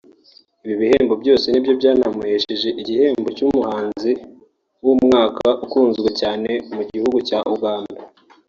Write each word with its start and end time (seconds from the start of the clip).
Ibi 0.63 0.75
bihembo 0.81 1.13
byose 1.21 1.45
ni 1.49 1.59
byo 1.63 1.73
byanamuhesheje 1.79 2.69
igihembo 2.81 3.27
cy'umuhanzi 3.37 4.11
w'umwaka 4.83 5.47
ukunzwe 5.65 6.09
cyane 6.19 6.49
mu 6.75 6.81
gihugu 6.91 7.17
cya 7.27 7.39
Uganda 7.55 7.99